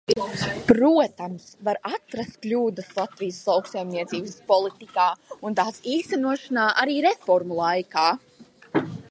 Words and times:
Protams, 0.69 1.43
var 1.67 1.77
atrast 1.89 2.39
kļūdas 2.45 2.89
Latvijas 3.01 3.37
lauksaimniecības 3.51 4.33
politikā 4.53 5.07
un 5.51 5.59
tās 5.61 5.79
īstenošanā 5.99 6.67
arī 6.87 6.99
reformu 7.09 7.63
laikā. 7.63 8.09